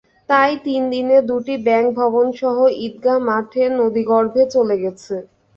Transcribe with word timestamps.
তাই 0.29 0.51
তিন 0.65 0.81
দিনে 0.93 1.17
দুটি 1.29 1.55
ব্যাংক 1.67 1.87
ভবনসহ 1.99 2.55
ঈদগাহ 2.85 3.17
মাঠ 3.27 3.51
নদীগর্ভে 3.79 4.43
চলে 4.55 4.75
গেছে। 4.83 5.15